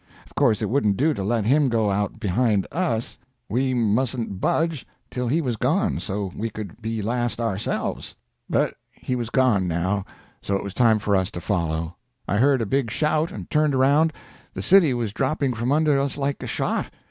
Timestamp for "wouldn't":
0.71-0.97